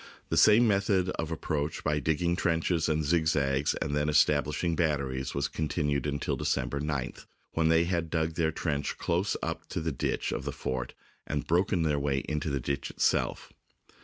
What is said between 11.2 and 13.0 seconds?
and broken their way into the ditch